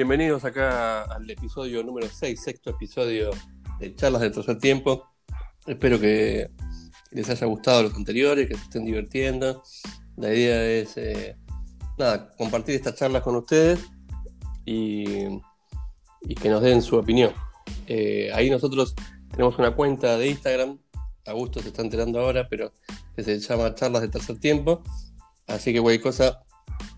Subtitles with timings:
[0.00, 3.32] bienvenidos acá al episodio número 6, sexto episodio
[3.78, 5.04] de Charlas del Tercer Tiempo.
[5.66, 6.50] Espero que
[7.10, 9.62] les haya gustado los anteriores, que se estén divirtiendo.
[10.16, 11.36] La idea es eh,
[11.98, 13.78] nada, compartir estas charlas con ustedes
[14.64, 15.38] y,
[16.40, 17.34] que nos den su opinión.
[17.86, 18.94] Eh, ahí nosotros
[19.30, 20.78] tenemos una cuenta de Instagram,
[21.26, 22.72] Augusto se está enterando ahora, pero
[23.14, 24.82] que se llama Charlas del Tercer Tiempo.
[25.46, 26.42] Así que cualquier cosa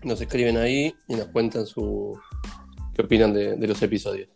[0.03, 2.17] nos escriben ahí y nos cuentan su
[2.93, 4.29] qué opinan de, de los episodios.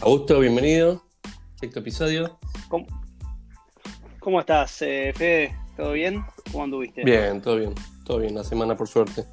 [0.00, 1.02] Augusto, bienvenido.
[1.56, 2.38] Sexto episodio.
[2.68, 2.86] ¿Cómo,
[4.20, 5.56] cómo estás, eh, Fede?
[5.76, 6.24] ¿Todo bien?
[6.50, 7.04] ¿Cómo anduviste?
[7.04, 7.74] Bien, todo bien.
[8.04, 9.24] Todo bien, la semana por suerte.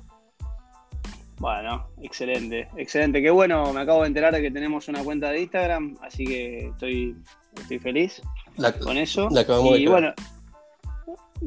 [1.38, 3.22] Bueno, excelente, excelente.
[3.22, 6.68] Qué bueno, me acabo de enterar de que tenemos una cuenta de Instagram, así que
[6.68, 7.16] estoy,
[7.60, 8.22] estoy feliz
[8.58, 9.30] La- con eso.
[9.32, 10.02] la acabamos de y crear.
[10.02, 10.14] bueno,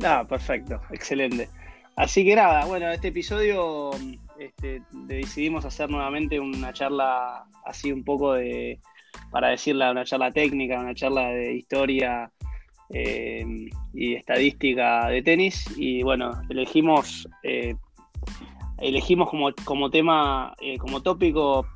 [0.05, 1.50] ah, perfecto, excelente.
[1.94, 3.90] Así que nada, bueno, este episodio
[4.46, 8.80] este, decidimos hacer nuevamente una charla así un poco de,
[9.30, 12.30] para decirla, una charla técnica, una charla de historia
[12.90, 13.44] eh,
[13.94, 15.64] y estadística de tenis.
[15.76, 17.76] Y bueno, elegimos, eh,
[18.78, 21.66] elegimos como, como tema, eh, como tópico,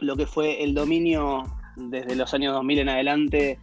[0.00, 1.44] lo que fue el dominio
[1.76, 3.58] desde los años 2000 en adelante,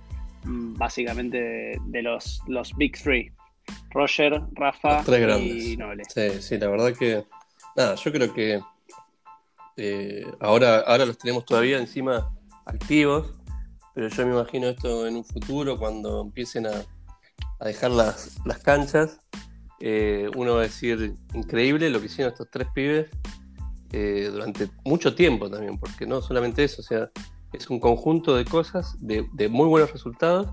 [0.46, 3.32] mm, básicamente de, de los, los Big Three.
[3.92, 5.04] Roger, Rafa
[5.40, 5.78] y.
[5.78, 6.04] Noble.
[6.08, 7.24] Sí, sí, la verdad que.
[7.80, 8.62] Nada, yo creo que.
[9.78, 12.30] eh, ahora, ahora los tenemos todavía encima
[12.66, 13.36] activos,
[13.96, 16.72] pero yo me imagino esto en un futuro cuando empiecen a,
[17.62, 19.20] a dejar las, las canchas.
[19.80, 23.10] eh, uno va a decir increíble lo que hicieron estos tres pibes
[23.94, 27.10] eh, durante mucho tiempo también, porque no solamente eso, o sea,
[27.54, 30.50] es un conjunto de cosas, de, de muy buenos resultados,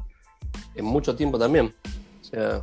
[0.76, 1.74] en mucho tiempo también.
[2.20, 2.62] O sea,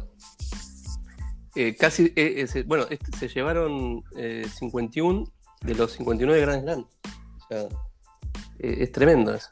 [1.56, 5.25] eh, casi, eh, eh, se- bueno, este- se llevaron eh, 51
[5.62, 6.80] de los 59 Grand Slam.
[6.81, 7.62] O sea,
[8.59, 9.50] eh, es tremendo eso.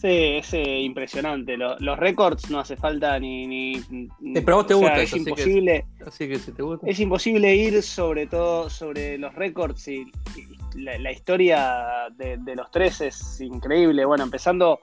[0.00, 1.58] Sí, es eh, impresionante.
[1.58, 3.46] Lo- los récords no hace falta ni.
[3.46, 5.86] ni Eh, pero a vos te sea, gusta es eso, así que- imposible.
[6.06, 6.86] Así que si te gusta.
[6.88, 10.06] Es imposible ir sobre todo sobre los récords y,
[10.36, 14.06] y la, la historia de, de los tres es increíble.
[14.06, 14.80] Bueno, empezando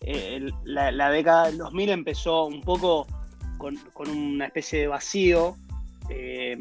[0.00, 3.06] eh, la, la década del 2000 empezó un poco
[3.58, 5.56] con, con una especie de vacío,
[6.10, 6.56] eh,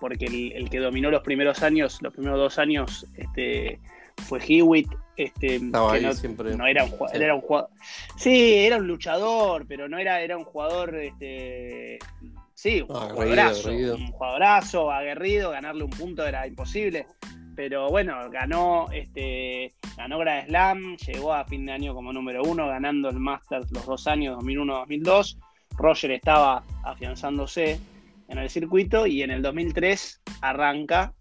[0.00, 3.80] porque el, el que dominó los primeros años, los primeros dos años, este,
[4.28, 4.88] fue Hewitt.
[5.16, 6.54] Este, Estaba que ahí no, siempre.
[6.56, 7.22] no era un jugador, Sí.
[7.24, 7.70] era un jugador.
[8.18, 11.98] Sí, era un luchador, pero no era, era un jugador, este,
[12.54, 13.96] sí, un Ah, jugadorazo, aguerrido.
[13.96, 17.06] un jugadorazo, aguerrido, ganarle un punto era imposible.
[17.54, 22.68] Pero bueno, ganó, este, ganó Grand Slam, llegó a fin de año como número uno,
[22.68, 25.38] ganando el Masters los dos años, 2001-2002.
[25.78, 27.78] Roger estaba afianzándose
[28.28, 31.12] en el circuito y en el 2003 arranca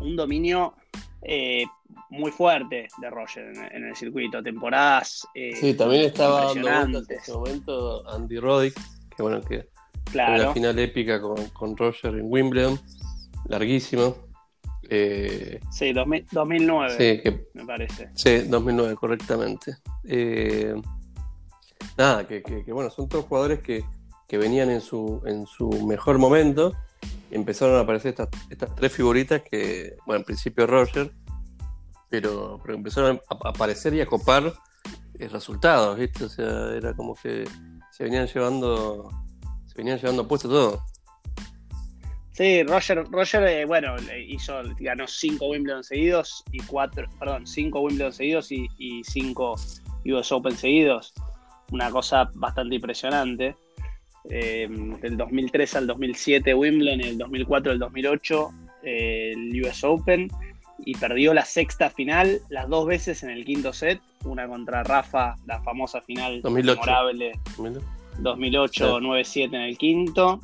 [0.00, 0.74] un dominio
[1.22, 1.64] eh,
[2.10, 7.10] muy fuerte de Roger en, en el circuito, temporadas eh, Sí, también estaba dando vueltas
[7.10, 8.74] en ese momento Andy Roddick,
[9.16, 9.72] que bueno, que
[10.10, 12.78] Claro, final épica con, con Roger en Wimbledon,
[13.46, 14.14] larguísimo.
[14.88, 18.10] Eh, sí, 2000 2009 sí, que me parece.
[18.14, 19.76] Sí, 2009, correctamente.
[21.96, 23.84] Nada, que, que- bueno, son todos jugadores que,
[24.28, 26.72] que venían en su, en su mejor momento.
[27.30, 31.12] empezaron a aparecer estas, estas tres figuritas que, bueno, en principio Roger,
[32.08, 34.52] pero, pero empezaron a aparecer y a copar
[35.18, 36.24] eh, resultados, ¿viste?
[36.24, 37.44] O sea, era como que
[37.90, 39.08] se venían llevando,
[39.66, 40.82] se venían llevando puesto todo.
[42.32, 43.94] Sí, Roger, Roger eh, bueno,
[44.26, 49.54] hizo, ganó cinco Wimbledon seguidos y cuatro, perdón, cinco Wimbledon seguidos y, y cinco
[50.06, 51.12] US Open seguidos.
[51.70, 53.56] Una cosa bastante impresionante.
[54.30, 54.68] Eh,
[55.00, 58.50] del 2003 al 2007 Wimbledon, el 2004 al 2008
[58.84, 60.28] eh, el US Open
[60.84, 65.34] y perdió la sexta final las dos veces en el quinto set, una contra Rafa,
[65.46, 66.80] la famosa final 2008.
[66.80, 67.80] memorable Mira.
[68.18, 69.04] 2008 Sí.
[69.04, 70.40] 9-7 en el quinto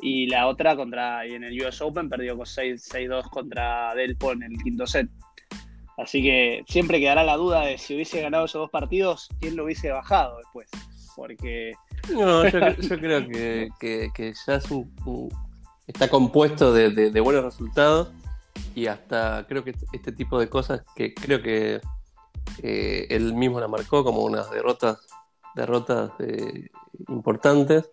[0.00, 4.32] y la otra contra y en el US Open perdió con 6 6-2 contra Delpo
[4.32, 5.08] en el quinto set.
[5.96, 9.64] Así que siempre quedará la duda de si hubiese ganado esos dos partidos, quién lo
[9.64, 10.68] hubiese bajado después.
[11.16, 11.72] Porque
[12.12, 14.60] No, yo, cre- yo creo que, que- que ya
[15.86, 18.10] está compuesto de, de- de buenos resultados
[18.74, 21.80] y hasta creo que este- este tipo de cosas que creo que
[22.62, 24.98] eh, él mismo la marcó como unas derrotas
[25.54, 26.68] derrotas eh,
[27.08, 27.88] importantes,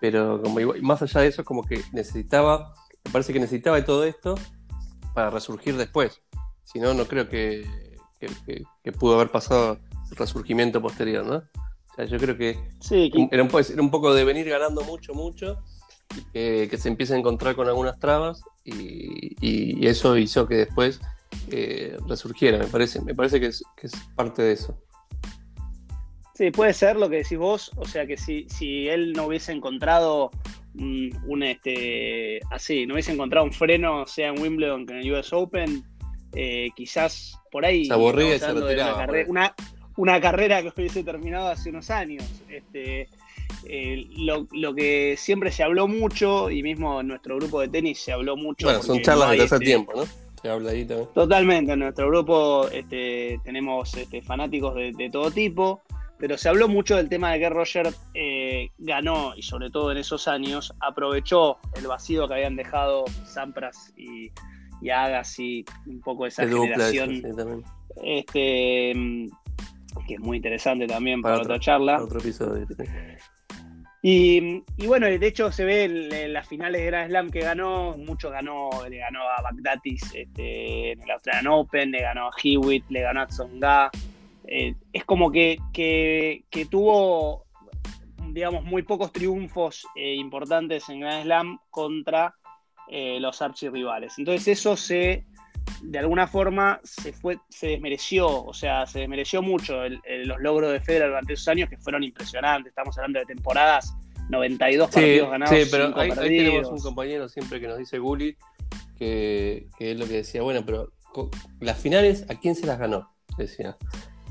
[0.00, 2.74] pero como igual- más allá de eso como que necesitaba,
[3.06, 4.34] me parece que necesitaba de todo esto
[5.14, 6.20] para resurgir después.
[6.72, 7.66] Si no, no creo que,
[8.20, 9.78] que- que- que pudo haber pasado
[10.10, 11.36] el resurgimiento posterior, ¿no?
[11.36, 14.48] O sea, yo creo que sí, que- era un, po- era un poco de venir
[14.48, 15.62] ganando mucho, mucho,
[16.32, 21.00] que, que se empiece a encontrar con algunas trabas, y, y eso hizo que después
[21.50, 23.62] eh, resurgiera, me parece, me parece que es,
[24.14, 24.76] parte de eso.
[26.34, 29.52] Sí, puede ser lo que decís vos, o sea que si, si él no hubiese
[29.52, 30.30] encontrado
[30.74, 35.32] un, este así, no hubiese encontrado un freno, sea en Wimbledon que en el US
[35.32, 35.84] Open,
[36.32, 39.54] eh, quizás por ahí se aburría y se retiraba, una,
[39.96, 42.24] una, carrera que hubiese terminado hace unos años.
[42.48, 43.08] Este,
[43.64, 48.12] eh, lo, que siempre se habló mucho, y mismo en nuestro grupo de tenis se
[48.12, 48.66] habló mucho.
[48.66, 50.04] Bueno, son charlas de tercer este tiempo, ¿no?
[50.40, 51.08] Se habla ahí también.
[51.14, 55.82] Totalmente, en nuestro grupo este, tenemos este, fanáticos de, todo tipo,
[56.18, 59.98] pero se habló mucho del tema de que Roger eh, ganó, y sobre todo en
[59.98, 64.30] esos años, aprovechó el vacío que habían dejado Sampras y,
[64.80, 67.62] y Agassi, un poco esa generación.
[68.02, 68.92] este,
[70.06, 71.94] que es muy interesante también para, otra charla.
[71.94, 72.66] Para otro episodio.
[74.02, 78.30] Y, bueno, de hecho se ve en, las finales de Grand Slam que ganó, mucho
[78.30, 83.02] ganó, le ganó a Bagdatis este, en el Australian Open, le ganó a Hewitt, le
[83.02, 83.90] ganó a Tsonga.
[84.46, 87.44] Eh, es como que, que, tuvo,
[88.32, 92.34] digamos, muy pocos triunfos eh, importantes en Grand Slam contra
[92.92, 94.18] eh, los archirrivales.
[94.18, 95.24] Entonces eso se
[95.82, 99.76] de alguna forma se fue, se desmereció, o sea, se desmereció mucho
[100.24, 102.70] los logros de Federer durante esos años que fueron impresionantes.
[102.70, 103.94] Estamos hablando de temporadas,
[104.28, 105.56] 92 partidos ganados.
[105.56, 108.36] Sí, pero ahí, tenemos un compañero siempre que nos dice Gulli,
[108.98, 110.92] que, es lo que decía, bueno, pero
[111.60, 113.10] las finales, ¿a quién se las ganó?
[113.38, 113.76] Decía.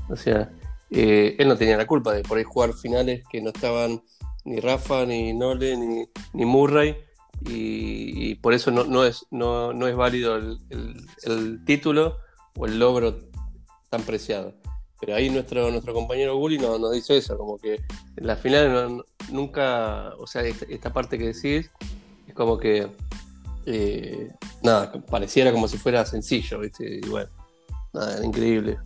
[0.08, 0.50] O sea,
[0.90, 4.02] eh, él no tenía la culpa de por ahí jugar finales que no estaban
[4.44, 6.04] ni Rafa, ni Nole, ni,
[6.34, 6.96] ni Murray
[7.42, 12.18] y, por eso no, es, no, es válido el, título
[12.56, 13.18] o el logro
[13.88, 14.54] tan preciado.
[15.00, 19.02] Pero ahí nuestro, nuestro compañero Gulli nos, dice eso, como que en la final
[19.32, 21.70] nunca, o sea, esta, parte que decís
[22.28, 22.86] es como que,
[23.64, 24.28] eh,
[24.62, 27.00] nada, pareciera como si fuera sencillo, ¿viste?
[27.02, 27.30] Y bueno,
[27.94, 28.78] nada, increíble.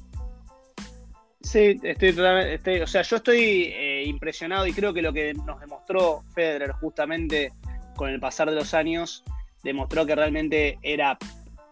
[1.40, 5.60] Sí, estoy totalmente, o sea, yo estoy eh, impresionado y creo que lo que nos
[5.60, 7.52] demostró Federer justamente
[7.96, 9.24] con el pasar de los años
[9.62, 11.18] demostró que realmente era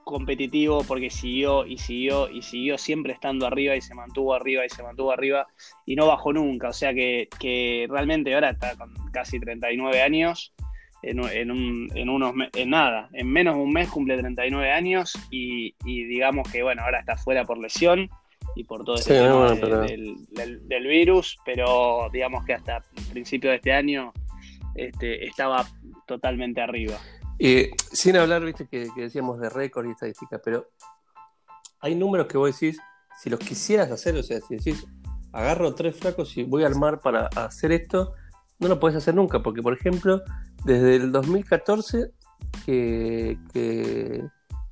[0.04, 4.68] competitivo porque siguió y siguió y siguió siempre estando arriba y se mantuvo arriba y
[4.68, 5.46] se mantuvo arriba
[5.86, 6.68] y no bajó nunca.
[6.68, 7.28] O sea que,
[7.88, 10.52] realmente ahora está con casi 39 años.
[11.04, 16.48] En, en, unos en nada, en menos de un mes cumple 39 años y, digamos
[16.48, 18.08] que bueno, ahora está fuera por lesión
[18.54, 24.12] y por todo ese tema del, virus, pero digamos que hasta principio de este año
[24.74, 25.66] este, estaba
[26.06, 26.98] totalmente arriba.
[27.92, 30.68] sin hablar, viste, que, decíamos de récord y estadísticas, pero
[31.80, 32.78] hay números que vos decís,
[33.20, 34.86] si los quisieras hacer, o sea, si decís,
[35.32, 38.14] agarro tres flacos y voy al mar para hacer esto,
[38.58, 40.22] no lo podés hacer nunca, porque por ejemplo,
[40.64, 42.12] desde el 2014
[42.64, 44.24] que, que,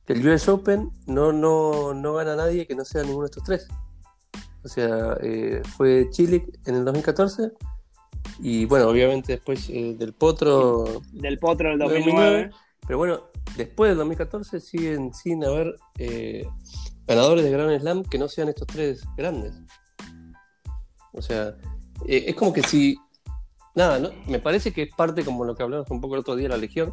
[0.07, 3.69] el US Open no, no, no gana nadie que no sea ninguno de estos tres.
[4.65, 7.53] O sea, eh, fue Chile en el 2014,
[8.43, 11.03] y bueno, obviamente después eh, del Potro.
[11.13, 12.51] Del Potro del 2009.
[12.87, 13.21] Pero bueno,
[13.57, 16.47] después del 2014 siguen sin haber eh,
[17.07, 19.55] ganadores de Grand Slam que no sean estos tres grandes.
[21.13, 21.55] O sea,
[22.07, 22.97] eh, es como que si.
[23.75, 24.11] Nada, ¿no?
[24.27, 26.55] me parece que es parte como lo que hablamos un poco el otro día de
[26.55, 26.93] la Legión.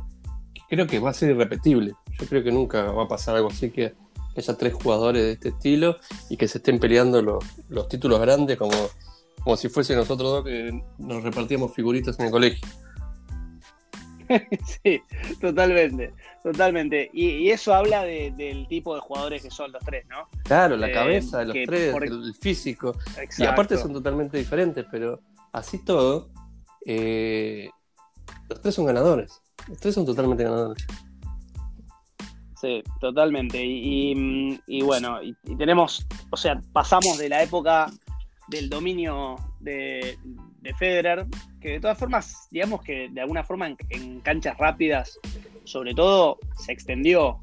[0.69, 1.93] creo que va a ser irrepetible.
[2.19, 3.95] Yo creo que nunca va a pasar algo así que
[4.35, 5.97] haya tres jugadores de este estilo
[6.29, 8.75] y que se estén peleando los, los títulos grandes como
[9.43, 12.67] como si fuese nosotros dos que nos repartíamos figuritas en el colegio.
[14.83, 15.01] sí,
[15.39, 16.13] totalmente,
[16.43, 17.09] totalmente.
[17.13, 20.27] Y, eso habla del tipo de jugadores que son los tres, ¿no?
[20.43, 22.95] Claro, la eh, cabeza de los tres, el, físico.
[23.37, 25.21] Y aparte son totalmente diferentes, pero
[25.53, 26.29] así todo,
[26.85, 27.69] eh,
[28.49, 29.41] los tres son ganadores.
[29.67, 30.85] Los tres son totalmente ganadores.
[32.59, 33.63] Sí, totalmente.
[33.63, 37.87] Y, y bueno, y, tenemos, o sea, pasamos de la época
[38.47, 40.17] del dominio de,
[40.77, 41.25] Federer,
[41.61, 45.17] que de todas formas, digamos que de alguna forma en, canchas rápidas,
[45.63, 47.39] sobre todo, se extendió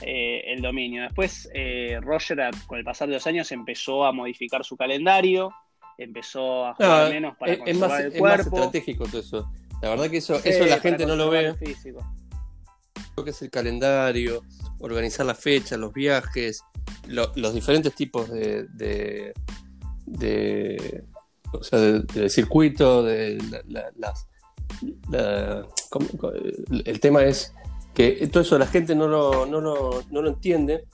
[0.00, 1.02] eh, el dominio.
[1.02, 5.52] Después, eh, Roger, con el pasar de los años, empezó a modificar su calendario,
[5.98, 8.16] empezó a jugar menos para es, más, el cuerpo.
[8.16, 9.50] Es más estratégico todo eso.
[9.80, 11.54] La verdad que eso, eso la gente no lo ve.
[13.16, 14.42] Lo que es el calendario,
[14.80, 16.64] organizar la fecha, los viajes,
[17.06, 19.32] los diferentes tipos de de,
[20.06, 23.38] o sea, del circuito, de
[23.96, 24.26] las,
[26.84, 27.54] el tema es
[27.94, 30.84] que todo eso la gente no lo, no lo, no lo entiende.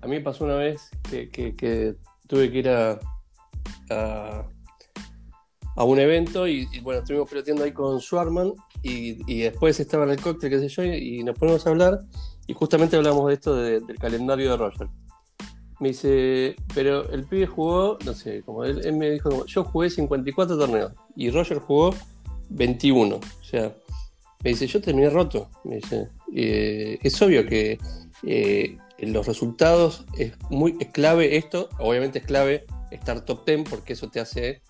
[0.00, 1.96] A mí me pasó una vez que, que,
[2.28, 2.98] tuve que ir a,
[3.90, 10.10] a, un evento y, bueno, estuvimos peloteando ahí con Schwarman y, y, después estaba en
[10.10, 12.00] el cóctel, qué sé yo, y, nos ponemos a hablar
[12.46, 14.88] y justamente hablamos de esto del calendario de Roger.
[15.78, 19.90] Me dice, pero el pibe jugó, no sé, como él, él me dijo, yo jugué
[19.90, 21.94] 54 torneos y Roger jugó
[22.48, 23.16] 21.
[23.16, 23.74] O sea,
[24.42, 25.50] me dice, yo terminé roto.
[25.64, 27.78] Me dice, eh, es obvio que
[28.22, 33.92] eh, los resultados es muy es clave esto, obviamente es clave estar top 10 porque
[33.92, 34.62] eso te hace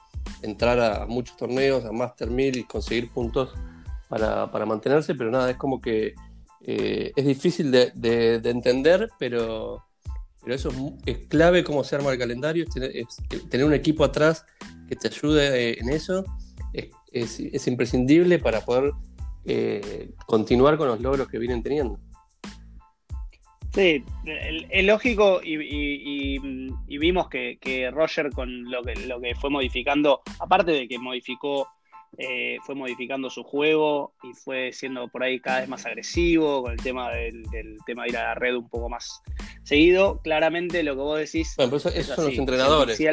[0.43, 3.55] entrar a muchos torneos, a Master 1000 y conseguir puntos
[4.09, 6.15] para, mantenerse, pero nada, es como que
[6.63, 9.85] eh, es difícil de, entender, pero,
[10.47, 10.71] pero eso
[11.07, 13.17] es, clave cómo se arma el calendario, es
[13.49, 14.47] tener, un equipo atrás
[14.89, 16.25] que te ayude en eso,
[17.13, 18.93] es, imprescindible para poder
[19.45, 21.99] eh, continuar con los logros que vienen teniendo.
[23.75, 24.05] Sí,
[24.71, 26.39] es lógico y,
[26.87, 31.67] vimos que, Roger con lo que, fue modificando, aparte de que modificó
[32.19, 36.73] eh, fue modificando su juego y fue siendo por ahí cada vez más agresivo con
[36.73, 37.43] el tema del,
[37.85, 39.21] tema de ir a la red un poco más
[39.67, 40.21] seguido.
[40.23, 41.55] Claramente lo que vos decís.
[41.57, 42.97] Bueno, eso, esos son los entrenadores.
[42.97, 43.07] Si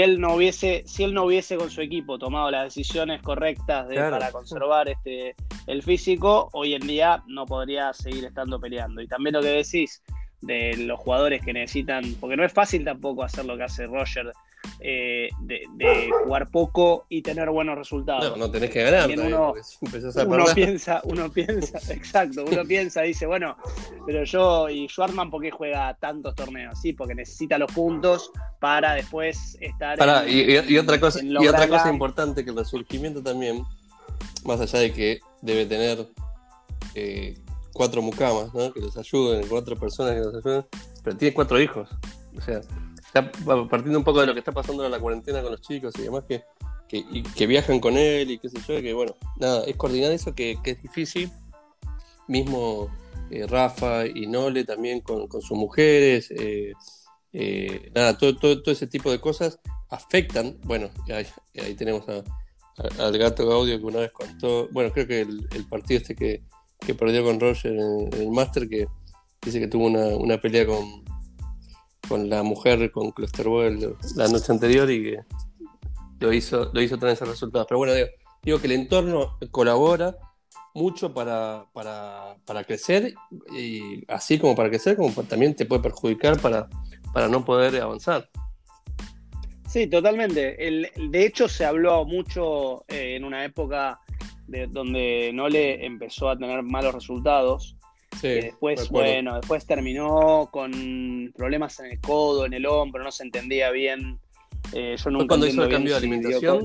[0.00, 4.30] él, no hubiese, si él no hubiese con su equipo tomado las decisiones correctas para
[4.30, 5.34] conservar este
[5.66, 9.02] el físico, hoy en día no podría seguir estando peleando.
[9.02, 10.02] Y también lo que decís
[10.40, 14.30] de los jugadores que necesitan, porque no es fácil tampoco hacer lo que hace Roger
[14.80, 18.30] eh, de, jugar poco y tener buenos resultados.
[18.30, 19.10] No, no tenés que ganar.
[19.10, 19.54] Uno,
[20.54, 23.56] piensa, uno piensa, exacto, uno piensa, dice, bueno,
[24.06, 26.80] pero yo y Schwartman, ¿por qué juega tantos torneos?
[26.80, 28.30] Sí, porque necesita los puntos
[28.60, 29.98] para después estar.
[30.28, 33.62] y, otra cosa, y otra cosa importante que el resurgimiento también,
[34.44, 36.08] más allá de que debe tener
[36.94, 37.38] eh,
[37.72, 38.72] cuatro mucamas, ¿no?
[38.72, 40.66] que les ayuden, cuatro personas que los ayuden,
[41.02, 41.88] pero tiene cuatro hijos.
[42.36, 42.60] O sea,
[43.22, 46.02] partiendo un poco de lo que está pasando en la cuarentena con los chicos y
[46.02, 46.42] demás, que,
[46.88, 50.58] que, viajan con él y qué sé yo, que bueno, nada, es coordinar eso que,
[50.64, 51.30] es difícil.
[52.26, 52.90] Mismo
[53.30, 56.72] eh, Rafa y Nole también con, sus mujeres, eh,
[57.32, 60.58] eh, nada, todo, todo, ese tipo de cosas afectan.
[60.64, 61.26] Bueno, ahí,
[61.62, 62.04] ahí tenemos
[62.98, 66.42] al gato Gaudio que una vez contó, bueno, creo que el, partido este que,
[66.94, 68.88] perdió con Roger en, el Master, que
[69.42, 71.03] dice que tuvo una pelea con,
[72.08, 75.18] con la mujer con Clusterboy la noche anterior y que
[76.20, 77.66] lo hizo, lo hizo tener esos resultados.
[77.68, 77.94] Pero bueno,
[78.42, 80.16] digo, que el entorno colabora
[80.74, 83.14] mucho para, para, crecer
[83.52, 86.68] y así como para crecer, como también te puede perjudicar para,
[87.12, 88.28] para no poder avanzar.
[89.68, 90.66] Sí, totalmente.
[90.66, 94.00] El, de hecho, se habló mucho eh, en una época
[94.46, 97.76] de, donde Nole empezó a tener malos resultados
[98.22, 103.70] después, bueno, después terminó con problemas en el codo, en el hombro, no se entendía
[103.70, 104.18] bien.
[104.72, 106.64] Eh, yo nunca cuando hizo el cambio de alimentación?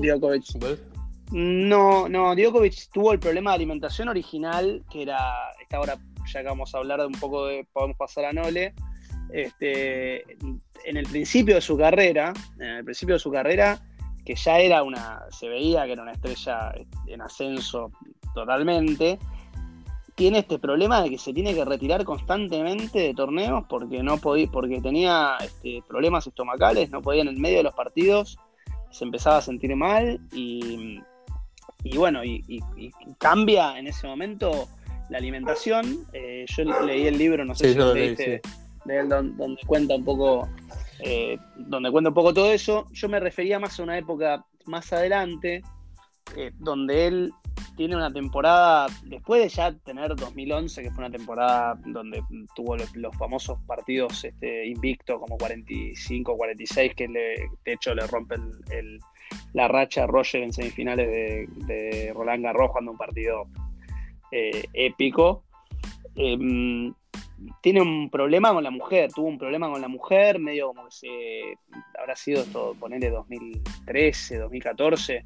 [1.32, 5.18] No, no, Djokovic tuvo el problema de alimentación original, que era,
[5.60, 5.96] esta hora
[6.32, 8.74] ya que vamos a hablar de un poco de, podemos pasar a Nole,
[9.32, 10.22] este,
[10.84, 13.80] en el principio de su carrera, en el principio de su carrera,
[14.24, 16.72] que ya era una, se veía que era una estrella
[17.06, 17.92] en ascenso
[18.34, 19.18] totalmente,
[20.20, 24.48] tiene este problema de que se tiene que retirar constantemente de torneos porque no podía,
[24.52, 28.38] porque tenía este, problemas estomacales, no podía en el medio de los partidos,
[28.90, 31.00] se empezaba a sentir mal y,
[31.96, 32.42] bueno, y,
[33.16, 34.68] cambia en ese momento
[35.08, 36.06] la alimentación.
[36.12, 38.42] Eh, yo leí el libro, no sé si lo leíste,
[38.84, 40.50] de él, donde, cuenta un poco,
[40.98, 42.84] eh, donde cuenta un poco todo eso.
[42.92, 45.62] Yo me refería más a una época más adelante,
[46.36, 47.32] eh, donde él
[47.76, 52.22] tiene una temporada, después de ya tener 2011, que fue una temporada donde
[52.54, 58.36] tuvo los, famosos partidos este, invicto como 45, 46, que le, de hecho le rompe
[59.52, 61.08] la racha a Roger en semifinales
[61.66, 63.46] de, Roland Garros cuando un partido
[64.30, 65.44] eh, épico.
[66.16, 66.92] Em,
[67.62, 70.90] tiene un problema con la mujer, tuvo un problema con la mujer, medio como que
[70.90, 71.08] se
[71.98, 75.24] habrá sido esto, ponerle 2013, 2014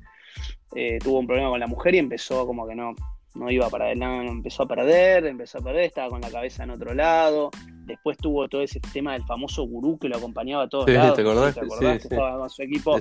[0.75, 2.95] eh, tuvo un problema con la mujer y empezó como que no,
[3.35, 6.71] no iba para adelante, empezó a perder, empezó a perder, estaba con la cabeza en
[6.71, 7.51] otro lado.
[7.85, 11.17] Después tuvo todo ese tema del famoso gurú que lo acompañaba a todos lados.
[11.17, 11.55] ¿Te acordás?
[11.55, 12.97] que estaba con su equipo.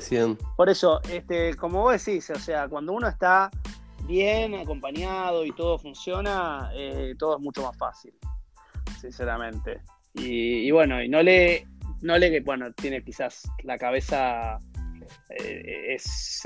[0.58, 3.50] Por eso, este, como vos decís, o sea, cuando uno está
[4.08, 8.14] bien acompañado y todo funciona, eh, todo es mucho más fácil,
[9.00, 9.82] sinceramente.
[10.16, 11.68] Y, bueno, y no le,
[12.02, 14.60] no le, bueno, tiene quizás la cabeza
[15.30, 16.46] eh, es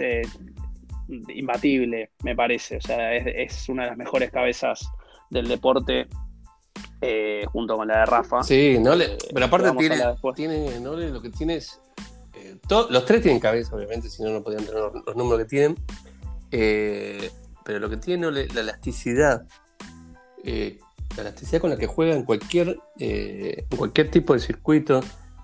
[1.08, 2.78] imbatible, me parece.
[2.78, 4.90] O sea, es, una de las mejores cabezas
[5.30, 6.08] del deporte
[7.02, 8.44] eh, junto con la de Rafa.
[8.44, 9.98] Sí, no le, pero aparte tiene,
[10.36, 11.82] tiene no lo que tiene es.
[12.36, 12.58] Eh,
[12.90, 15.76] los tres tienen cabeza, obviamente, si no, no podían tener los, números que tienen.
[16.52, 17.32] Eh,
[17.64, 19.46] pero lo que tiene la elasticidad.
[20.44, 25.02] la elasticidad con la que juega en cualquier, en cualquier tipo de circuito.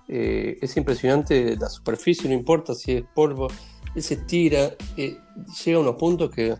[0.07, 3.47] eh, es impresionante la superficie, no importa si es polvo,
[3.95, 5.17] él se tira, eh,
[5.63, 6.55] llega a unos puntos que,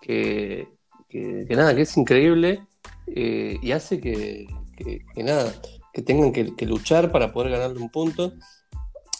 [0.00, 2.66] que, nada, que es increíble
[3.06, 4.46] eh, y hace que,
[5.16, 5.52] nada,
[5.92, 8.32] que tengan que, luchar para poder ganarle un punto.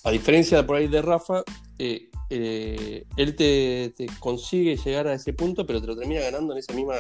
[0.05, 1.43] A diferencia por ahí de Rafa,
[1.79, 6.95] él te, consigue llegar a ese punto, pero te lo termina ganando en esa misma,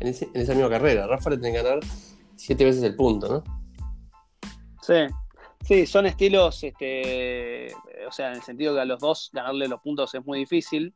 [0.00, 1.06] en, esa misma carrera.
[1.06, 1.80] Rafa le tiene que ganar
[2.36, 3.44] siete veces el punto, ¿no?
[4.82, 4.94] Sí,
[5.68, 7.68] sí, son estilos, este,
[8.06, 10.94] o sea, en el sentido que a los dos ganarle los puntos es muy difícil,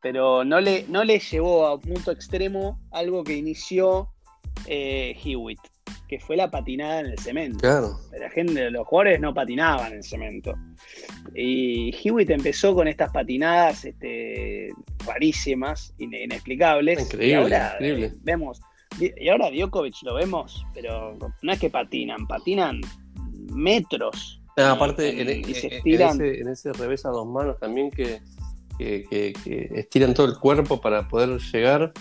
[0.00, 4.08] pero no le, no le llevó a un punto extremo algo que inició
[4.66, 5.60] eh, Hewitt,
[6.08, 7.58] que fue la patinada en el cemento.
[7.58, 7.98] Claro.
[8.18, 10.54] La gente, los jugadores no patinaban en el cemento.
[11.34, 14.70] Y Hewitt empezó con estas patinadas este,
[15.04, 17.02] rarísimas, inexplicables.
[17.02, 18.12] Increíble, y ahora increíble.
[18.22, 18.60] vemos
[19.00, 22.80] y ahora Djokovic lo vemos, pero no es que patinan, patinan
[23.58, 24.40] metros.
[24.56, 28.20] Ah, aparte, en, ese, revés a dos manos también que,
[28.78, 31.92] estiran todo el cuerpo para poder llegar.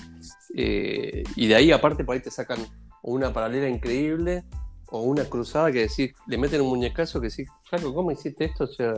[0.55, 2.59] Eh, y de ahí, aparte, por ahí te sacan
[3.03, 4.43] una paralela increíble
[4.89, 8.63] o una cruzada que decís, le meten un muñecazo que decís, Flaco, ¿cómo hiciste esto?
[8.63, 8.93] O sea,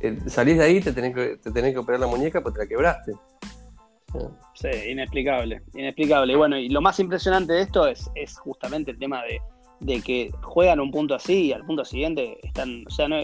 [0.00, 2.62] eh, salís de ahí, te tenés, que, te tenés que operar la muñeca, pues te
[2.62, 3.12] la quebraste.
[4.54, 6.32] Sí, inexplicable, inexplicable.
[6.32, 9.40] Y bueno, y lo más impresionante de esto es, es justamente el tema de,
[10.04, 13.16] que juegan un punto así y al punto siguiente están, o sea, no,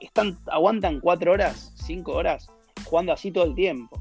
[0.00, 2.48] están, aguantan cuatro horas, cinco horas,
[2.84, 4.00] jugando así todo el tiempo.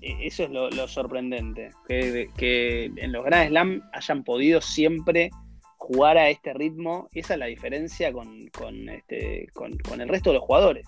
[0.00, 5.30] E, eso es lo, sorprendente, que, que, en los Grand Slam hayan podido siempre
[5.76, 10.30] jugar a este ritmo, esa es la diferencia con, con, este, con, con el resto
[10.30, 10.86] de los jugadores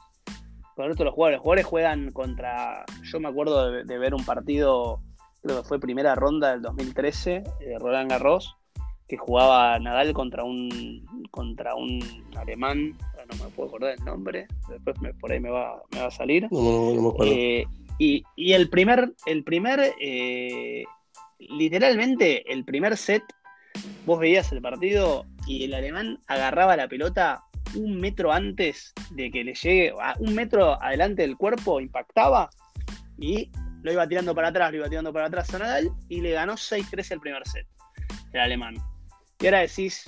[0.77, 1.39] con los jugadores.
[1.39, 2.85] Los jugadores juegan contra.
[3.03, 5.01] Yo me acuerdo de, ver un partido,
[5.43, 8.57] creo que fue primera ronda del 2013, de Roland Garros,
[9.09, 12.01] que jugaba Nadal contra un contra un
[12.37, 12.97] alemán,
[13.29, 16.49] no me puedo acordar el nombre, después por ahí me va, me va a salir.
[17.25, 17.67] Eh,
[17.99, 20.85] y, y, el primer, el primer eh,
[21.39, 23.23] literalmente el primer set,
[24.05, 27.43] vos veías el partido y el alemán agarraba la pelota
[27.75, 32.49] un metro antes de que le llegue, un metro adelante del cuerpo, impactaba
[33.19, 33.51] y
[33.83, 36.55] lo iba tirando para atrás, lo iba tirando para atrás a Nadal y le ganó
[36.55, 37.67] 6-13 el primer set,
[38.33, 38.77] el alemán.
[39.41, 40.05] Y ahora decís,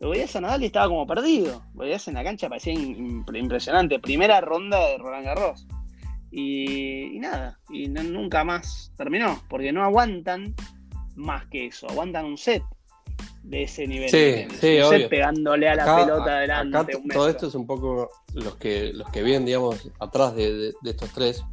[0.00, 1.62] lo veías a Nadal y estaba como perdido.
[1.74, 3.98] Lo veías en la cancha, parecía impresionante.
[3.98, 5.66] Primera ronda de Roland Garros.
[6.32, 10.54] Y, nada, y nunca más terminó, porque no aguantan
[11.16, 12.62] más que eso, aguantan un set
[13.42, 14.08] de ese nivel.
[14.08, 16.98] Sí, sí, pegándole a la pelota adelante.
[17.12, 21.44] todo esto es un poco los que, los que vienen, digamos, atrás de, estos tres.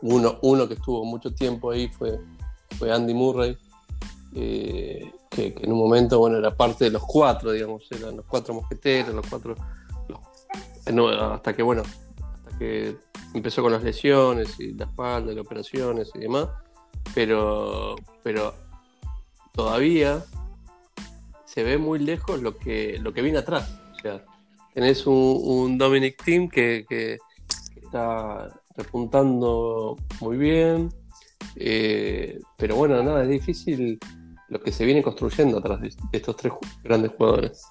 [0.00, 2.18] Uno, uno que estuvo mucho tiempo ahí fue,
[2.78, 3.58] fue Andy Murray,
[4.40, 8.54] eh, que, en un momento, bueno, era parte de los cuatro, digamos, eran los cuatro
[8.54, 9.56] mosqueteros, los cuatro.
[10.86, 12.96] Eh, hasta que, bueno, hasta que
[13.34, 16.48] empezó con las lesiones y la espalda, las operaciones y demás.
[17.14, 18.54] Pero, pero
[19.52, 20.24] todavía
[21.44, 23.68] se ve muy lejos lo que, lo que viene atrás.
[23.96, 24.24] O sea,
[24.72, 27.18] tenés un, Dominic Team que,
[27.82, 30.90] está repuntando muy bien,
[31.56, 33.98] eh, pero bueno, nada, es difícil
[34.48, 37.64] lo que se viene construyendo atrás de, estos tres grandes jugadores.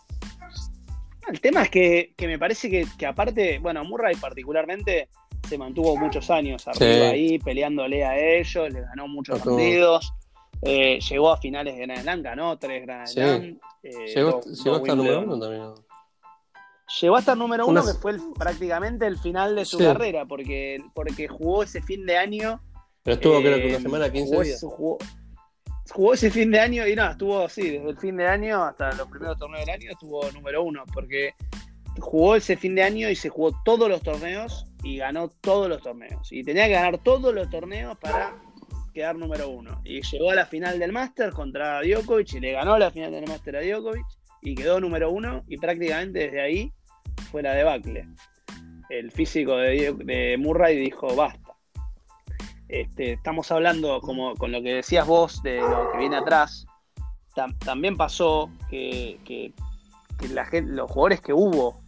[1.28, 5.10] El tema es que, me parece que, aparte, bueno, Murray particularmente
[5.48, 10.14] se mantuvo muchos años arriba ahí, peleándole a ellos, le ganó muchos partidos.
[10.62, 13.60] Eh, llegó a finales de Grand Slam, ganó tres Grand Slam.
[13.84, 15.88] Eh, llegó, llegó hasta número uno también.
[17.02, 21.28] Llegó hasta el número uno, que fue prácticamente el final de su carrera, porque, porque
[21.28, 22.62] jugó ese fin de año.
[23.04, 24.62] Pero estuvo, creo que una eh, semana, 15 días.
[24.62, 24.98] Jugó,
[26.14, 29.08] ese fin de año y no, estuvo así, desde el fin de año hasta los
[29.08, 31.34] primeros torneos del año estuvo número uno, porque
[32.00, 35.82] jugó ese fin de año y se jugó todos los torneos y ganó todos los
[35.82, 36.32] torneos.
[36.32, 38.36] Y tenía que ganar todos los torneos para
[38.94, 39.82] quedar número uno.
[39.84, 43.28] Y llegó a la final del Master contra Djokovic y le ganó la final del
[43.28, 44.06] Master a Djokovic
[44.42, 46.74] y quedó número uno y prácticamente desde ahí
[47.32, 48.08] fue la debacle.
[48.90, 51.47] El físico de, Murray dijo basta.
[52.70, 56.66] Este, estamos hablando, como con lo que decías vos, de lo que viene atrás.
[57.64, 59.54] también pasó que, que,
[60.34, 61.82] la gente, los jugadores que hubo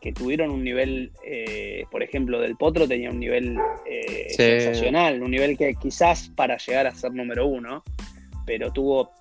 [0.00, 5.30] que tuvieron un nivel, eh, por ejemplo, del Potro tenía un nivel eh, sensacional, un
[5.30, 7.84] nivel que quizás para llegar a ser número uno,
[8.46, 9.12] pero tuvo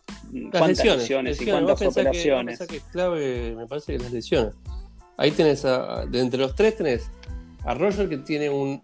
[0.52, 2.60] cuántas lesiones, y cuántas operaciones.
[2.68, 4.56] Que, es clave, me parece que las lesiones.
[5.18, 7.12] Ahí tenés, de entre los tres tenés
[7.64, 8.84] a Roger que tiene un,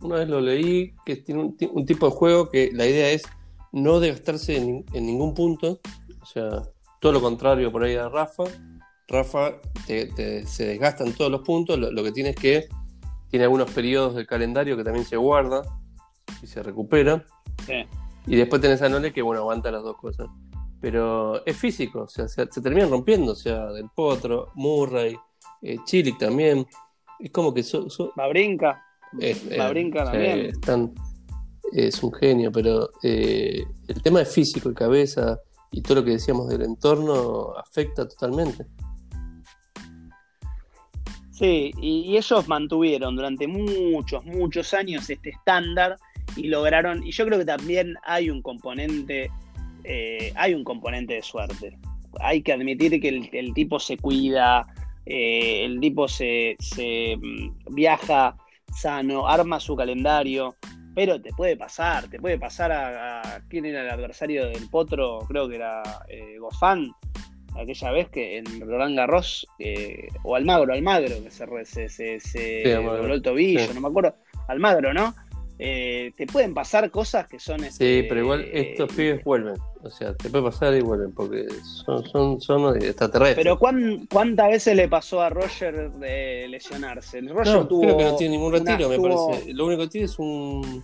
[0.00, 3.22] una vez lo leí, que tiene un, tipo de juego que la idea es
[3.72, 5.80] no desgastarse en, en ningún punto,
[6.20, 6.62] o sea,
[7.00, 8.44] todo lo contrario por ahí a Rafa
[9.10, 9.54] Rafa
[9.86, 12.68] se desgastan todos los puntos, lo, que tiene es que
[13.28, 15.62] tiene algunos periodos del calendario que también se guarda
[16.40, 17.26] y se recupera.
[18.26, 20.28] Y después tenés a Nole que, bueno, aguanta las dos cosas.
[20.80, 25.16] Pero es físico, o sea, se, terminan rompiendo, o sea, Del Potro, Murray,
[25.62, 25.76] eh,
[26.18, 26.66] también.
[27.22, 27.62] Es como que...
[27.62, 28.82] So, La brinca.
[29.56, 30.52] La brinca también.
[31.72, 35.38] Es un genio, pero eh, el tema de físico y cabeza
[35.70, 38.66] y todo lo que decíamos del entorno afecta totalmente.
[41.40, 45.96] Sí, y, ellos mantuvieron durante muchos, muchos años este estándar
[46.36, 49.30] y lograron, y yo creo que también hay un componente,
[49.84, 51.78] eh, hay un componente de suerte.
[52.20, 54.66] Hay que admitir que el, tipo se cuida,
[55.12, 58.36] eh, el tipo se, se mm, viaja
[58.72, 60.54] sano, arma su calendario,
[60.94, 65.48] pero te puede pasar, te puede pasar a, quién era el adversario del Potro, creo
[65.48, 66.92] que era eh, Gofán,
[67.60, 73.22] aquella vez que en Roland Garros, eh, o Almagro, Almagro, que se, se, se, el
[73.22, 74.14] tobillo, no me acuerdo,
[74.46, 75.12] Almagro, ¿no?
[75.62, 77.60] Eh, te pueden pasar cosas que son...
[77.60, 79.56] sí, este, pero igual estos pibes vuelven.
[79.82, 81.46] O sea, te puede pasar y vuelven porque
[81.84, 83.44] son, son, son extraterrestres.
[83.44, 87.20] Pero ¿cuántas veces le pasó a Roger de lesionarse?
[87.20, 89.52] Roger no, creo que no tiene ningún retiro, me parece.
[89.52, 90.82] Lo único que tiene es un...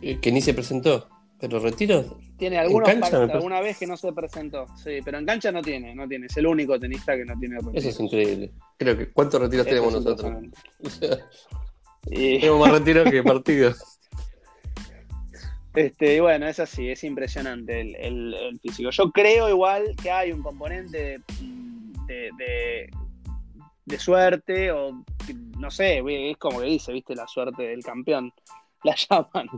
[0.00, 1.06] Eh, que ni se presentó.
[1.38, 2.18] Pero retiro.
[2.38, 4.66] Tiene algunos alguna vez que no se presentó.
[4.82, 6.26] Sí, pero en cancha no tiene, no tiene.
[6.26, 7.74] Es el único tenista que no tiene retiro.
[7.74, 8.52] Eso es increíble.
[8.78, 10.32] Creo que ¿cuántos retiros tenemos nosotros?
[12.08, 13.78] Tenemos más retiros que partidos.
[15.78, 18.90] Este, y bueno, es así, es impresionante el, físico.
[18.90, 21.20] Yo creo igual que hay un componente
[22.08, 22.90] de,
[23.86, 25.04] de, suerte, o
[25.56, 28.32] no sé, es como que dice, viste, la suerte del campeón,
[28.82, 29.48] la llaman.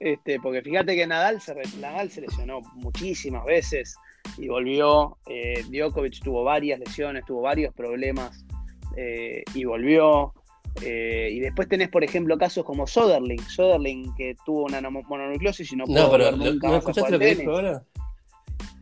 [0.00, 3.94] Este, porque fíjate que Nadal se, Nadal se lesionó muchísimas veces
[4.38, 5.18] y volvió.
[5.28, 8.44] Eh, Djokovic tuvo varias lesiones, tuvo varios problemas
[8.96, 10.34] eh, y volvió.
[10.82, 13.40] Eh, y después tenés, por ejemplo, casos como Soderling.
[13.48, 17.34] Soderling que tuvo una mononucleosis y no pudo no, pero nunca ¿no escuchaste lo que
[17.34, 17.84] dijo ahora?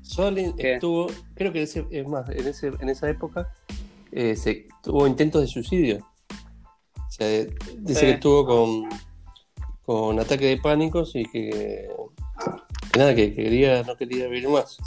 [0.03, 3.53] Soderling estuvo, creo que ese, es más, en, ese, en esa época
[4.13, 6.07] eh, se, tuvo intentos de suicidio.
[6.97, 7.27] O sea,
[7.79, 8.89] dice que estuvo con,
[9.85, 11.89] con ataque de pánicos y que,
[12.97, 14.79] nada, que quería, no quería vivir más.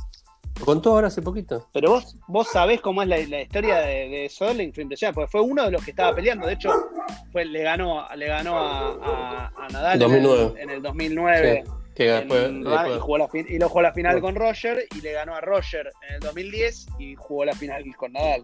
[0.62, 1.68] Lo contó ahora hace poquito.
[1.74, 5.42] Pero vos, vos sabés cómo es la, historia de, de Soderling frente a porque fue
[5.42, 6.46] uno de los que estaba peleando.
[6.46, 6.72] De hecho,
[7.32, 10.00] fue, le ganó, le ganó a, a, Nadal
[10.60, 11.64] En, el, 2009.
[11.98, 15.92] y, jugó la, y lo jugó la final con Roger y le ganó a Roger
[16.08, 18.44] en el 2010 y jugó la final con Nadal.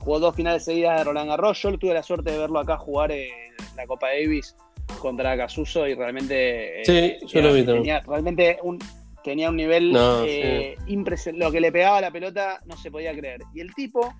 [0.00, 1.62] Jugó dos finales seguidas de Roland Garros.
[1.62, 3.30] Yo tuve la suerte de verlo acá jugar en
[3.76, 4.56] la Copa Davis
[4.98, 6.82] contra Casuso y realmente.
[6.84, 8.80] Sí, eh, yo lo vi tenía, realmente un,
[9.26, 9.92] tenía un nivel
[10.24, 11.44] eh, impresionante.
[11.44, 13.42] Lo que le pegaba a la pelota no se podía creer.
[13.52, 14.14] Y el tipo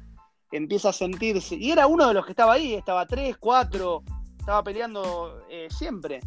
[0.50, 1.54] empieza a sentirse.
[1.54, 4.02] Y era uno de los que estaba ahí, estaba 3, 4,
[4.36, 6.18] estaba peleando eh, siempre.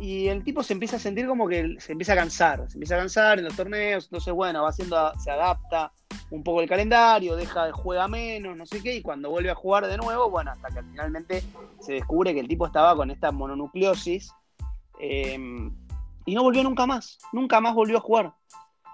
[0.00, 2.94] Y el tipo se empieza a sentir como que se empieza a cansar, se empieza
[2.94, 5.92] a cansar en los torneos, entonces bueno, va haciendo, se adapta
[6.30, 9.56] un poco el calendario, deja de juega menos, no sé qué, y cuando vuelve a
[9.56, 11.42] jugar de nuevo, bueno, hasta que finalmente
[11.80, 14.32] se descubre que el tipo estaba con esta mononucleosis
[15.00, 15.74] em,
[16.26, 18.32] y no volvió nunca más, nunca más volvió a jugar,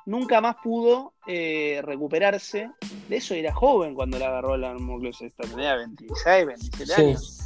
[0.06, 2.70] nunca más pudo eh, recuperarse.
[3.08, 7.42] De eso era joven cuando le agarró la mononucleosis, tenía 26, 27 años.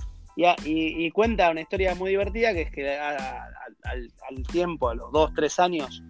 [0.65, 5.61] Y, cuenta una historia muy divertida que es que al, tiempo, a los 2, 3
[5.61, 6.03] años,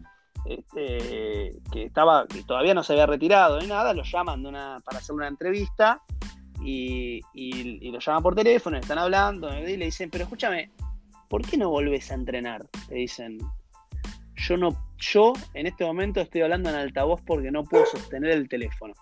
[0.45, 4.43] este, que estaba, que todavía no se había retirado ni nada, lo llaman
[4.85, 6.03] para hacer una entrevista
[6.63, 7.23] y,
[7.91, 10.71] lo llaman por teléfono, están hablando y le dicen, pero escúchame,
[11.29, 12.67] ¿por qué no volvés a entrenar?
[12.89, 13.39] Le dicen,
[14.51, 18.49] yo no, yo en este momento estoy hablando en altavoz porque no puedo sostener el
[18.49, 18.95] teléfono,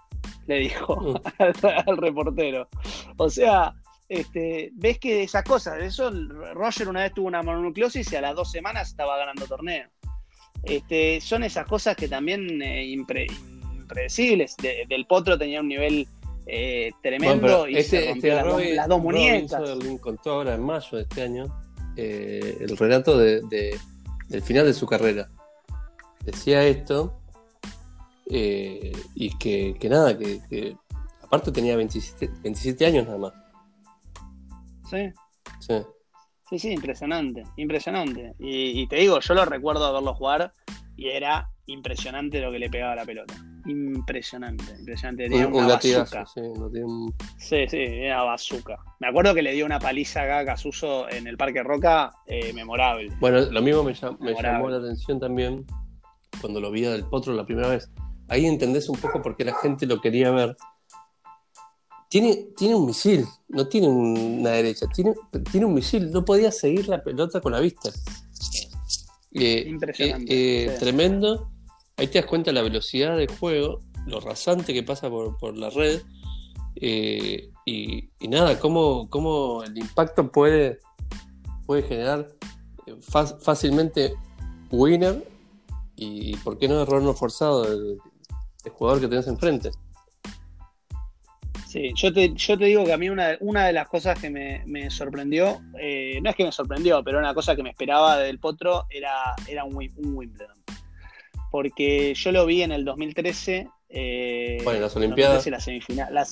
[0.47, 1.67] le dijo mm.
[1.87, 2.69] al, reportero.
[3.17, 3.73] O sea,
[4.11, 6.11] este, ves que esas cosas, eso
[6.53, 9.89] Roger una vez tuvo una mononucleosis y a las dos semanas estaba ganando torneo.
[10.65, 14.55] Este, son esas cosas que también eh, impredecibles.
[14.59, 16.07] del Potro tenía un nivel
[16.47, 19.63] eh, tremendo y este, se este las, dos, muñecas.
[20.01, 21.47] contó ahora en mayo de este año
[21.97, 23.41] eh, el relato de,
[24.29, 25.31] del final de su carrera.
[26.29, 27.19] Decía esto
[28.27, 30.77] y que, nada, que,
[31.23, 33.33] aparte tenía 27, 27 años nada más.
[34.91, 35.11] Sí.
[35.59, 35.75] Sí.
[36.51, 38.35] Sí, sí, impresionante, impresionante.
[38.39, 40.53] Y, te digo, yo lo recuerdo verlo jugar
[40.99, 43.35] y era impresionante lo que le pegaba a la pelota.
[43.65, 45.31] Impresionante, impresionante.
[45.31, 45.95] Tenía un, una sí,
[47.39, 48.77] sí, sí, era bazooka.
[49.01, 52.53] Me acuerdo que le dio una paliza acá a Casuso en el Parque Roca, eh,
[52.53, 53.11] memorable.
[53.19, 55.67] Bueno, lo mismo me, llamó la atención también
[56.41, 57.91] cuando lo vi del Potro la primera vez.
[58.29, 60.57] Ahí entendés un poco por qué la gente lo quería ver.
[62.11, 65.15] tiene, tiene un misil, no tiene una derecha, tiene,
[65.51, 67.91] tiene un misil, no podía seguir la pelota con la vista.
[69.33, 70.65] Eh, Impresionante.
[70.65, 71.51] Eh, tremendo.
[71.97, 76.03] Ahí te das cuenta la velocidad del juego, lo rasante que pasa por, la red.
[76.77, 80.79] y, nada, cómo, cómo, el impacto puede,
[81.67, 82.29] puede generar
[83.01, 84.15] fácilmente
[84.71, 85.25] winner
[85.99, 87.99] y, por qué no error no forzado del,
[88.71, 89.71] jugador que tenés enfrente.
[91.67, 94.31] Sí, yo te, yo te digo que a mí una, una de las cosas que
[94.31, 98.39] me, sorprendió, eh, no es que me sorprendió, pero una cosa que me esperaba del
[98.39, 100.57] Potro era, era un, Wimbledon.
[101.51, 103.69] Porque yo lo vi en el 2013.
[103.89, 105.47] Eh, bueno, las Olimpiadas.
[105.47, 106.27] la semifinal, la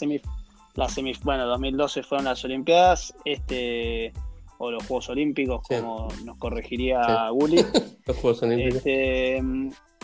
[0.75, 0.89] la
[1.23, 3.15] bueno, 2012 fueron las Olimpiadas.
[3.25, 4.13] Este,
[4.59, 7.03] o los Juegos Olímpicos, como nos corregiría
[7.49, 7.57] sí.
[8.07, 8.77] los Juegos Olímpicos.
[8.77, 9.43] Este,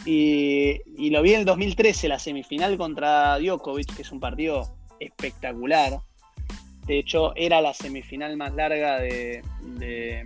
[0.05, 6.01] y, lo vi en el 2013, la semifinal contra Djokovic, que es un partido espectacular.
[6.87, 10.25] De hecho, era la semifinal más larga de, de,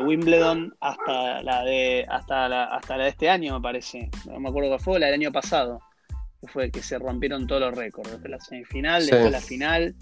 [0.00, 4.10] Wimbledon hasta la de hasta la, hasta la de este año, me parece.
[4.26, 5.80] No me acuerdo qué fue, la del año pasado.
[6.40, 8.10] Que fue que se rompieron todos los récords.
[8.10, 9.94] Desde la semifinal, después la final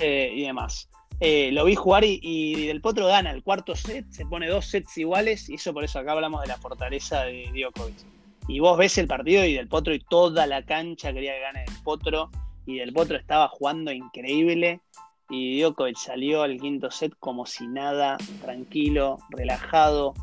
[0.00, 0.88] y demás.
[1.22, 4.96] Eh, lo vi jugar y, Del Potro gana el cuarto set, se pone dos sets
[4.96, 7.96] iguales y eso por eso acá hablamos de la fortaleza de Djokovic.
[8.48, 11.64] Y vos ves el partido y Del Potro y toda la cancha quería que gane
[11.66, 12.30] Del Potro
[12.64, 14.80] y Del Potro estaba jugando increíble
[15.28, 20.14] y Djokovic salió al quinto set como si nada, tranquilo, relajado,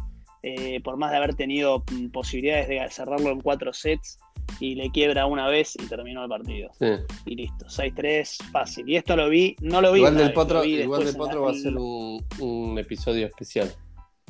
[0.44, 4.20] eh, por más de haber tenido mm, posibilidades de cerrarlo en cuatro sets,
[4.60, 6.72] y le quiebra una vez y terminó el partido.
[7.26, 8.90] Y listo, 6-3, fácil.
[8.90, 10.00] Y esto lo vi, no lo vi.
[10.00, 13.72] Igual del Potro, igual del Potro va a ser un, episodio especial.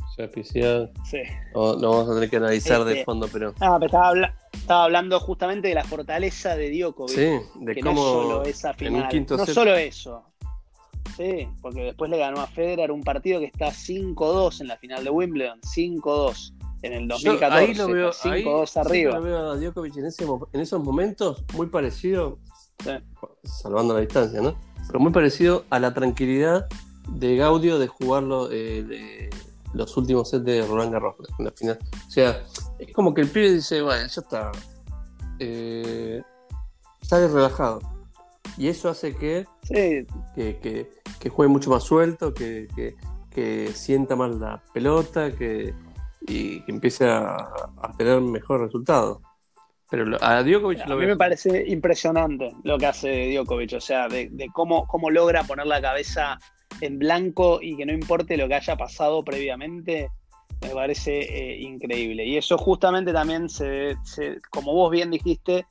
[0.04, 0.92] O sea, especial.
[1.06, 1.22] Sí.
[1.54, 3.54] No, vamos a tener que analizar de este, fondo, pero.
[3.62, 7.16] No, pero estaba, estaba, hablando justamente de la fortaleza de Djokovic.
[7.16, 8.02] Sí, de que cómo.
[8.02, 9.10] No solo esa final.
[9.30, 10.24] no solo eso.
[11.16, 15.04] Sí, porque después le ganó a Federer un partido que está 5-2 en la final
[15.04, 15.62] de Wimbledon.
[15.62, 17.56] 5-2 en el 2014.
[17.56, 19.16] ahí lo veo, 5 2 arriba.
[19.16, 22.40] Lo veo a Djokovic en, ese, en esos momentos muy parecido,
[23.44, 24.56] salvando la distancia, ¿no?
[24.88, 26.68] Pero muy parecido a la tranquilidad
[27.10, 29.30] de Gaudio de jugarlo eh, de
[29.74, 31.80] los últimos sets de Roland Garros en la final.
[32.08, 32.44] O sea,
[32.80, 34.52] es como que el pibe dice, bueno, ya está.
[35.40, 36.22] Eh,
[37.02, 37.80] sale relajado.
[38.58, 42.68] Y eso hace que, que, que, que, juegue mucho más suelto, que,
[43.30, 45.76] que sienta más la pelota, que,
[46.22, 47.38] y que empiece a,
[47.98, 49.22] tener mejor resultado.
[49.90, 54.08] Pero a Djokovic lo A mí me parece impresionante lo que hace Djokovic, o sea,
[54.08, 56.38] de, cómo, cómo logra poner la cabeza
[56.82, 60.10] en blanco y que no importe lo que haya pasado previamente,
[60.62, 62.26] me parece eh, increíble.
[62.26, 63.96] Y eso justamente también, se,
[64.50, 65.66] como vos bien dijiste,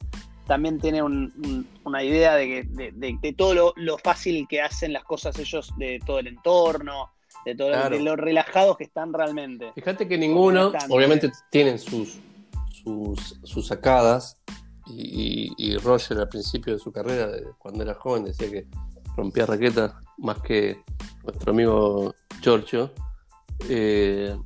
[0.46, 5.72] también tiene una idea de, que, de, todo lo, fácil que hacen las cosas ellos,
[5.76, 7.10] de todo el entorno,
[7.46, 9.72] de, todo, lo relajados que están realmente.
[9.72, 12.18] Fíjate que ninguno, obviamente tienen sus,
[13.44, 14.42] sus, sacadas,
[14.88, 18.66] y, Roger al principio de su carrera, cuando era joven, decía que
[19.16, 20.82] rompía raquetas más que
[21.22, 22.92] nuestro amigo Giorgio.
[23.68, 24.36] Eh,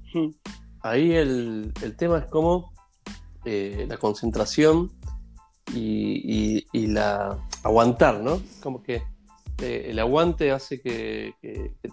[0.83, 2.73] ahí el, tema es como
[3.47, 4.93] eh, la concentración
[5.75, 8.43] y, y, la aguantar, ¿no?
[8.63, 9.03] Como que
[9.61, 11.35] este, el aguante hace que,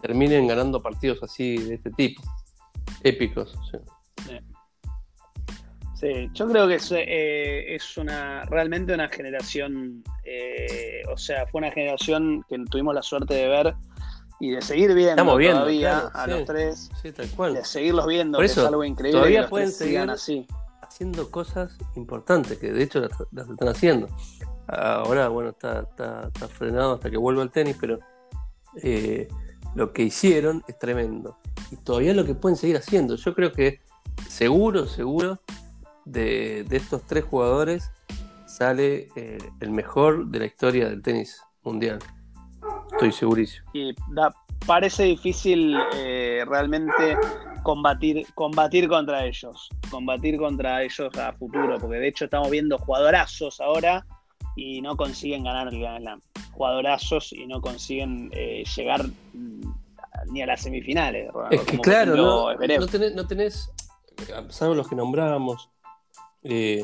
[0.02, 2.22] terminen ganando partidos así de este tipo,
[3.04, 3.54] épicos.
[6.00, 6.30] Sí.
[6.34, 11.72] yo creo que es, eh, es una realmente una generación, eh, o sea, fue una
[11.72, 13.76] generación que tuvimos la suerte de ver
[14.40, 19.20] y de seguir viendo, todavía a los tres, de seguirlos viendo, que es algo increíble.
[19.20, 20.46] Todavía pueden seguir así.
[20.82, 23.02] haciendo cosas importantes, que de hecho
[23.32, 24.08] las están haciendo.
[24.68, 25.88] Ahora, bueno, está,
[26.50, 28.00] frenado hasta que vuelva al tenis, pero
[28.84, 29.28] eh,
[29.76, 31.38] lo que hicieron es tremendo.
[31.72, 33.16] Y todavía lo que pueden seguir haciendo.
[33.16, 33.80] Yo creo que
[34.28, 35.40] seguro, seguro,
[36.06, 37.92] de, estos tres jugadores
[38.46, 42.00] sale eh, el mejor de la historia del tenis mundial.
[42.92, 43.70] Estoy segurísimo.
[43.74, 43.96] Y
[44.66, 47.18] parece difícil eh, realmente
[47.64, 49.70] combatir, combatir contra ellos.
[49.90, 54.06] Combatir contra ellos a futuro, porque de hecho estamos viendo jugadorazos ahora
[54.58, 59.62] y no consiguen ganar el Grand Jugadorazos y no consiguen eh, llegar mm,
[60.32, 61.30] ni a las semifinales.
[61.52, 63.72] Es que claro, no, no, tenés, no tenés,
[64.50, 65.70] salvo los que nombrábamos,
[66.42, 66.84] eh,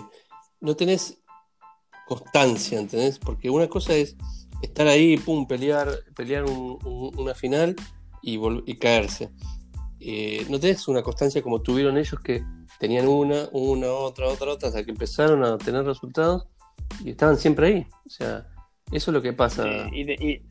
[0.62, 1.20] no tenés
[2.06, 3.18] constancia, ¿entendés?
[3.18, 4.16] Porque una cosa es
[4.62, 7.76] estar ahí, pum, pelear, pelear una final
[8.22, 9.32] y, y caerse.
[10.00, 12.44] Eh, no tenés una constancia como tuvieron ellos que
[12.78, 16.46] tenían una, una, otra, otra, otra, hasta que empezaron a tener resultados
[17.04, 17.88] y estaban siempre ahí.
[18.06, 18.48] O sea,
[18.92, 19.66] Eso es lo que pasa.
[19.92, 20.42] y,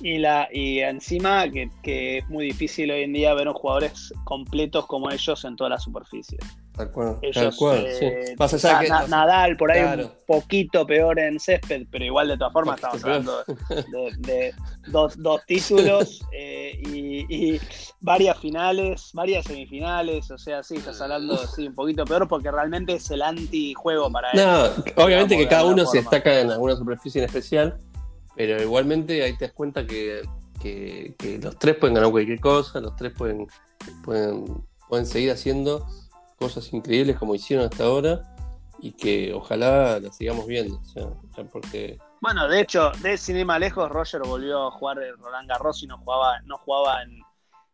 [0.00, 4.12] y, la, y encima que, que, es muy difícil hoy en día ver a jugadores
[4.24, 6.38] completos como ellos en toda la superficie.
[6.76, 8.36] Tal cual, tal cual eh,
[9.08, 13.44] Nadal por ahí un poquito peor en césped, pero igual de todas formas estamos hablando
[14.18, 14.54] de,
[14.86, 17.60] dos, títulos eh, y,
[18.00, 22.94] varias finales, varias semifinales, o sea, sí, estás hablando sí, un poquito peor porque realmente
[22.94, 24.40] es el antijuego para él.
[24.40, 27.78] No, obviamente que cada uno se destaca en alguna superficie en especial,
[28.36, 30.22] pero igualmente ahí te das cuenta que,
[31.42, 33.48] los tres pueden ganar cualquier cosa, los tres pueden,
[34.04, 35.86] pueden, pueden seguir haciendo
[36.40, 38.22] cosas increíbles como hicieron hasta ahora
[38.80, 40.80] y que ojalá las sigamos viendo.
[41.52, 41.98] porque...
[42.22, 46.40] Bueno, de hecho, de cinema lejos, Roger volvió a jugar Roland Garros y no jugaba,
[46.46, 47.20] no jugaba en,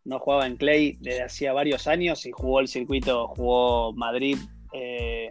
[0.05, 4.37] no jugaba en Clay desde hacía varios años y jugó el circuito, jugó Madrid,
[4.72, 5.31] eh,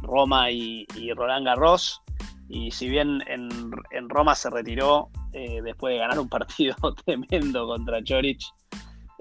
[0.00, 2.00] Roma y, Roland Garros.
[2.48, 8.04] Y si bien en, Roma se retiró eh, después de ganar un partido tremendo contra
[8.04, 8.52] Chorich,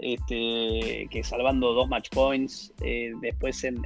[0.02, 2.74] este, que salvando dos match points.
[2.82, 3.82] Eh, después en,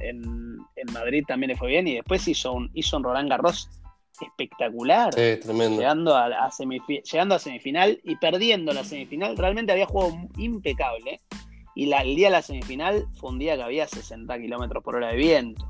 [0.92, 3.68] Madrid también le fue bien y después hizo un, hizo un Roland Garros
[4.20, 5.14] espectacular.
[5.76, 9.36] Llegando a, llegando a semifinal y perdiendo la semifinal.
[9.36, 11.20] Realmente había jugado impecable.
[11.74, 15.08] Y el día de la semifinal fue un día que había 60 kilómetros por hora
[15.08, 15.68] de viento.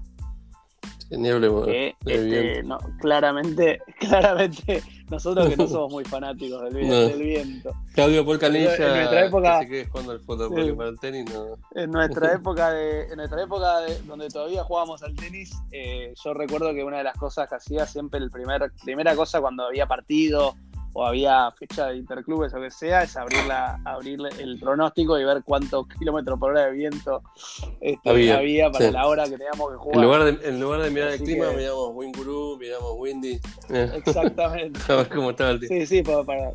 [2.05, 2.65] Este,
[3.01, 7.73] claramente, claramente, nosotros que no somos muy fanáticos del, viento.
[7.95, 11.27] Claudio Polcanilla en nuestra época, el tenis,
[11.75, 16.75] En nuestra época de, en nuestra época donde todavía jugábamos al tenis, eh, yo recuerdo
[16.75, 20.55] que una de las cosas que hacía siempre el primer, primera cosa cuando había partido
[20.97, 25.25] o había fecha de interclubes o que sea, es abrir, la, abrir el pronóstico y
[25.25, 27.23] ver cuántos kilómetros por hora de viento
[27.83, 29.97] este, había, para la hora que teníamos que jugar.
[29.97, 33.39] En lugar de, en lugar de mirar el clima, miramos Winguru, miramos Windy.
[33.69, 34.81] Exactamente.
[35.15, 36.53] cómo estaba el Sí, sí, para,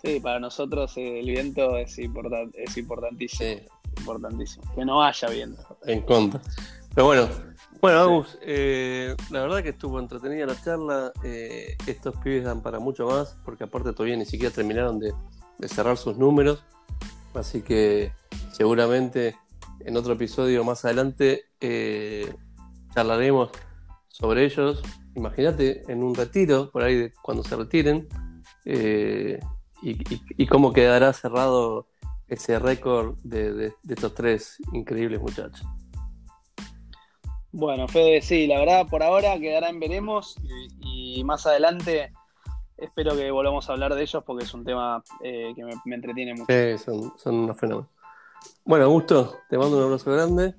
[0.00, 3.60] sí, para nosotros el viento es, es importantísimo.
[3.98, 4.74] Importantísimo.
[4.76, 5.76] Que no haya viento.
[5.86, 6.40] En contra.
[6.94, 7.28] Pero bueno,
[7.80, 11.12] bueno, Agus, eh, la verdad que estuvo entretenida la charla.
[11.22, 15.12] Eh, estos pibes dan para mucho más, porque aparte todavía ni siquiera terminaron de,
[15.68, 16.64] cerrar sus números.
[17.34, 18.12] Así que
[18.52, 19.36] seguramente
[19.80, 22.34] en otro episodio más adelante eh,
[22.94, 23.50] charlaremos
[24.08, 24.82] sobre ellos.
[25.14, 28.08] Imagínate en un retiro, por ahí cuando se retiren,
[29.82, 31.88] y, cómo quedará cerrado
[32.26, 35.66] ese récord de estos tres increíbles muchachos.
[37.58, 40.36] Bueno, Fede, sí, la verdad por ahora quedará en veremos
[40.82, 42.12] y, más adelante
[42.76, 46.34] espero que volvamos a hablar de ellos porque es un tema eh, que me, entretiene
[46.34, 46.52] mucho.
[46.52, 47.90] Sí, son, son unos fenómenos.
[48.62, 50.54] Bueno, Augusto, te mando un abrazo grande.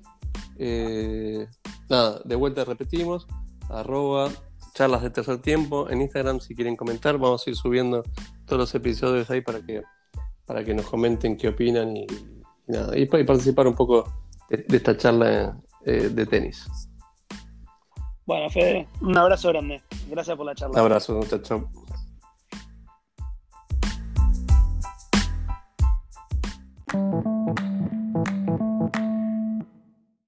[0.58, 1.46] Eh,
[1.88, 3.28] nada, de vuelta repetimos,
[3.70, 4.28] arroba
[4.74, 8.02] charlas de tercer tiempo en Instagram si quieren comentar, vamos a ir subiendo
[8.44, 9.84] todos los episodios ahí para que,
[10.44, 12.08] para que nos comenten qué opinan y,
[12.66, 14.04] nada, y, participar un poco
[14.50, 15.56] de, esta charla
[15.86, 16.66] eh, de tenis.
[18.28, 19.80] Bueno, Fede, un abrazo grande.
[20.10, 20.74] Gracias por la charla.
[20.74, 21.66] Un abrazo, chao.